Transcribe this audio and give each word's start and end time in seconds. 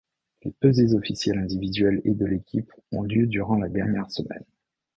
Les 0.41 0.49
pesées 0.51 0.95
officielles 0.95 1.37
individuelles 1.37 2.01
et 2.05 2.15
de 2.15 2.25
l'équipe 2.25 2.73
ont 2.91 3.03
lieu 3.03 3.27
durant 3.27 3.57
la 3.57 3.69
dernière 3.69 4.09
semaine. 4.09 4.45